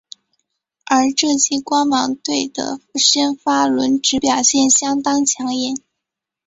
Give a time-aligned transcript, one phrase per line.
[0.89, 5.75] 而这季光芒队的先发轮值表现相当抢眼。